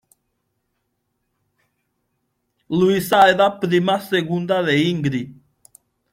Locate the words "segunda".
3.99-4.63